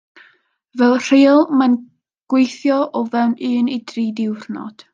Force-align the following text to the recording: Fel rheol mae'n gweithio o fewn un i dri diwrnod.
Fel 0.81 0.95
rheol 1.07 1.43
mae'n 1.59 1.75
gweithio 2.35 2.81
o 3.01 3.03
fewn 3.17 3.37
un 3.53 3.69
i 3.77 3.79
dri 3.93 4.07
diwrnod. 4.23 4.87